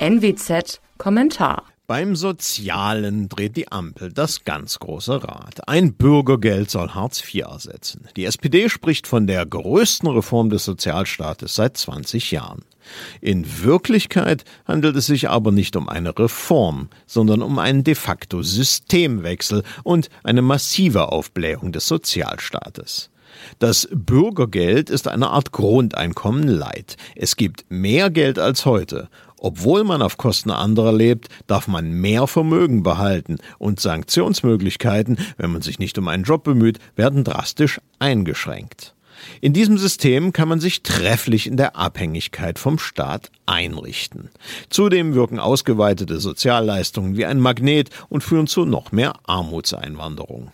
NWZ 0.00 0.80
Kommentar 0.96 1.64
beim 1.88 2.14
Sozialen 2.14 3.30
dreht 3.30 3.56
die 3.56 3.72
Ampel 3.72 4.12
das 4.12 4.44
ganz 4.44 4.78
große 4.78 5.24
Rad. 5.24 5.66
Ein 5.66 5.94
Bürgergeld 5.94 6.70
soll 6.70 6.90
Hartz 6.90 7.22
IV 7.24 7.46
ersetzen. 7.46 8.06
Die 8.14 8.26
SPD 8.26 8.68
spricht 8.68 9.06
von 9.06 9.26
der 9.26 9.46
größten 9.46 10.08
Reform 10.08 10.50
des 10.50 10.66
Sozialstaates 10.66 11.54
seit 11.54 11.78
20 11.78 12.30
Jahren. 12.30 12.60
In 13.22 13.64
Wirklichkeit 13.64 14.44
handelt 14.66 14.96
es 14.96 15.06
sich 15.06 15.30
aber 15.30 15.50
nicht 15.50 15.76
um 15.76 15.88
eine 15.88 16.16
Reform, 16.16 16.90
sondern 17.06 17.40
um 17.40 17.58
einen 17.58 17.84
de 17.84 17.94
facto 17.94 18.42
Systemwechsel 18.42 19.62
und 19.82 20.10
eine 20.22 20.42
massive 20.42 21.10
Aufblähung 21.10 21.72
des 21.72 21.88
Sozialstaates. 21.88 23.08
Das 23.58 23.88
Bürgergeld 23.92 24.90
ist 24.90 25.08
eine 25.08 25.30
Art 25.30 25.52
Grundeinkommen 25.52 26.46
Leid. 26.46 26.96
Es 27.16 27.36
gibt 27.36 27.64
mehr 27.68 28.10
Geld 28.10 28.38
als 28.38 28.66
heute. 28.66 29.08
Obwohl 29.38 29.84
man 29.84 30.02
auf 30.02 30.16
Kosten 30.16 30.50
anderer 30.50 30.92
lebt, 30.92 31.28
darf 31.46 31.68
man 31.68 31.92
mehr 31.92 32.26
Vermögen 32.26 32.82
behalten 32.82 33.38
und 33.58 33.80
Sanktionsmöglichkeiten, 33.80 35.18
wenn 35.36 35.52
man 35.52 35.62
sich 35.62 35.78
nicht 35.78 35.98
um 35.98 36.08
einen 36.08 36.24
Job 36.24 36.44
bemüht, 36.44 36.78
werden 36.96 37.24
drastisch 37.24 37.80
eingeschränkt. 37.98 38.94
In 39.40 39.52
diesem 39.52 39.78
System 39.78 40.32
kann 40.32 40.48
man 40.48 40.60
sich 40.60 40.82
trefflich 40.82 41.46
in 41.46 41.56
der 41.56 41.76
Abhängigkeit 41.76 42.58
vom 42.58 42.78
Staat 42.78 43.30
einrichten. 43.46 44.30
Zudem 44.70 45.14
wirken 45.14 45.40
ausgeweitete 45.40 46.20
Sozialleistungen 46.20 47.16
wie 47.16 47.26
ein 47.26 47.40
Magnet 47.40 47.90
und 48.08 48.22
führen 48.22 48.46
zu 48.46 48.64
noch 48.64 48.92
mehr 48.92 49.14
Armutseinwanderung. 49.26 50.52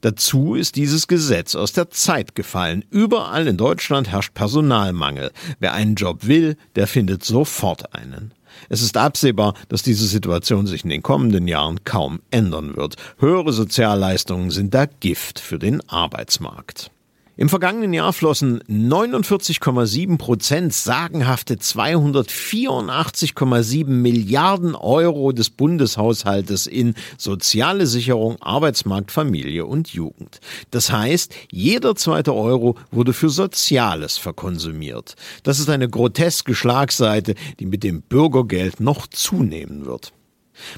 Dazu 0.00 0.54
ist 0.54 0.76
dieses 0.76 1.06
Gesetz 1.08 1.54
aus 1.54 1.72
der 1.72 1.90
Zeit 1.90 2.34
gefallen. 2.34 2.84
Überall 2.90 3.46
in 3.46 3.56
Deutschland 3.56 4.08
herrscht 4.08 4.34
Personalmangel. 4.34 5.30
Wer 5.58 5.72
einen 5.72 5.94
Job 5.94 6.26
will, 6.26 6.56
der 6.76 6.86
findet 6.86 7.24
sofort 7.24 7.94
einen. 7.94 8.32
Es 8.68 8.82
ist 8.82 8.96
absehbar, 8.96 9.54
dass 9.68 9.82
diese 9.82 10.06
Situation 10.06 10.66
sich 10.66 10.84
in 10.84 10.90
den 10.90 11.02
kommenden 11.02 11.46
Jahren 11.48 11.84
kaum 11.84 12.20
ändern 12.30 12.76
wird. 12.76 12.96
Höhere 13.18 13.52
Sozialleistungen 13.52 14.50
sind 14.50 14.74
da 14.74 14.86
Gift 14.86 15.38
für 15.38 15.58
den 15.58 15.86
Arbeitsmarkt. 15.88 16.90
Im 17.38 17.48
vergangenen 17.48 17.92
Jahr 17.92 18.12
flossen 18.12 18.60
49,7 18.64 20.18
Prozent 20.18 20.74
sagenhafte 20.74 21.54
284,7 21.54 23.86
Milliarden 23.86 24.74
Euro 24.74 25.30
des 25.30 25.48
Bundeshaushaltes 25.48 26.66
in 26.66 26.96
soziale 27.16 27.86
Sicherung, 27.86 28.42
Arbeitsmarkt, 28.42 29.12
Familie 29.12 29.66
und 29.66 29.90
Jugend. 29.90 30.40
Das 30.72 30.90
heißt, 30.90 31.32
jeder 31.52 31.94
zweite 31.94 32.34
Euro 32.34 32.74
wurde 32.90 33.12
für 33.12 33.30
Soziales 33.30 34.18
verkonsumiert. 34.18 35.14
Das 35.44 35.60
ist 35.60 35.70
eine 35.70 35.88
groteske 35.88 36.56
Schlagseite, 36.56 37.36
die 37.60 37.66
mit 37.66 37.84
dem 37.84 38.02
Bürgergeld 38.02 38.80
noch 38.80 39.06
zunehmen 39.06 39.86
wird. 39.86 40.12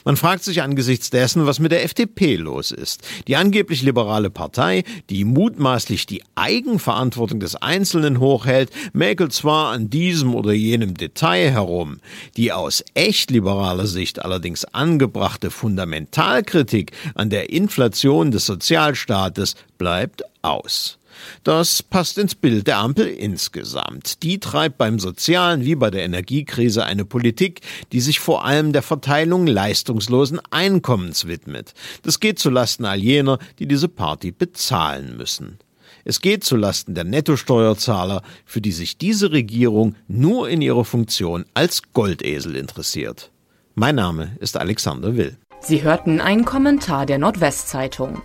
Man 0.04 0.16
fragt 0.16 0.44
sich 0.44 0.62
angesichts 0.62 1.10
dessen, 1.10 1.46
was 1.46 1.58
mit 1.58 1.72
der 1.72 1.84
FDP 1.84 2.36
los 2.36 2.70
ist. 2.70 3.02
Die 3.26 3.36
angeblich 3.36 3.82
liberale 3.82 4.30
Partei, 4.30 4.84
die 5.08 5.24
mutmaßlich 5.24 6.06
die 6.06 6.22
Eigenverantwortung 6.34 7.40
des 7.40 7.56
Einzelnen 7.56 8.20
hochhält, 8.20 8.70
mäkelt 8.92 9.32
zwar 9.32 9.72
an 9.72 9.90
diesem 9.90 10.34
oder 10.34 10.52
jenem 10.52 10.94
Detail 10.94 11.50
herum. 11.50 12.00
Die 12.36 12.52
aus 12.52 12.84
echt 12.94 13.30
liberaler 13.30 13.86
Sicht 13.86 14.24
allerdings 14.24 14.64
angebrachte 14.64 15.50
Fundamentalkritik 15.50 16.92
an 17.14 17.30
der 17.30 17.50
Inflation 17.50 18.30
des 18.30 18.46
Sozialstaates 18.46 19.56
bleibt 19.78 20.22
aus. 20.42 20.99
Das 21.44 21.82
passt 21.82 22.18
ins 22.18 22.34
Bild 22.34 22.66
der 22.66 22.78
Ampel 22.78 23.06
insgesamt. 23.06 24.22
Die 24.22 24.40
treibt 24.40 24.78
beim 24.78 24.98
Sozialen 24.98 25.64
wie 25.64 25.74
bei 25.74 25.90
der 25.90 26.04
Energiekrise 26.04 26.84
eine 26.84 27.04
Politik, 27.04 27.60
die 27.92 28.00
sich 28.00 28.20
vor 28.20 28.44
allem 28.44 28.72
der 28.72 28.82
Verteilung 28.82 29.46
leistungslosen 29.46 30.40
Einkommens 30.50 31.26
widmet. 31.26 31.74
Das 32.02 32.20
geht 32.20 32.38
zulasten 32.38 32.84
all 32.86 32.98
jener, 32.98 33.38
die 33.58 33.66
diese 33.66 33.88
Party 33.88 34.32
bezahlen 34.32 35.16
müssen. 35.16 35.58
Es 36.04 36.20
geht 36.20 36.44
zulasten 36.44 36.94
der 36.94 37.04
Nettosteuerzahler, 37.04 38.22
für 38.44 38.60
die 38.60 38.72
sich 38.72 38.96
diese 38.96 39.32
Regierung 39.32 39.96
nur 40.08 40.48
in 40.48 40.62
ihrer 40.62 40.84
Funktion 40.84 41.44
als 41.54 41.82
Goldesel 41.92 42.56
interessiert. 42.56 43.30
Mein 43.74 43.96
Name 43.96 44.36
ist 44.40 44.56
Alexander 44.56 45.16
Will. 45.16 45.36
Sie 45.60 45.82
hörten 45.82 46.20
einen 46.20 46.44
Kommentar 46.44 47.04
der 47.04 47.18
Nordwestzeitung. 47.18 48.22